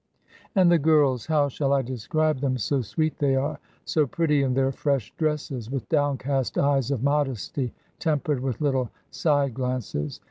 And 0.55 0.71
the 0.71 0.79
girls, 0.79 1.27
how 1.27 1.47
shall 1.47 1.73
I 1.73 1.83
describe 1.83 2.39
them, 2.39 2.57
so 2.57 2.81
sweet 2.81 3.19
they 3.19 3.35
are, 3.35 3.59
so 3.85 4.07
pretty 4.07 4.41
in 4.41 4.55
their 4.55 4.71
fresh 4.71 5.13
dresses, 5.15 5.69
with 5.69 5.87
downcast 5.89 6.57
eyes 6.57 6.89
of 6.89 7.03
modesty, 7.03 7.71
tempered 7.99 8.39
with 8.39 8.59
little 8.61 8.89
side 9.11 9.53
glances. 9.53 10.19